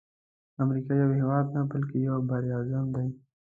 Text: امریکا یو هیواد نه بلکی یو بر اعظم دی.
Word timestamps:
امریکا 0.63 0.91
یو 1.01 1.11
هیواد 1.19 1.45
نه 1.55 1.61
بلکی 1.71 1.97
یو 2.09 2.17
بر 2.29 2.43
اعظم 2.55 2.85
دی. 2.95 3.07